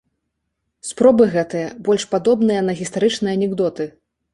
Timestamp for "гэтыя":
1.37-1.67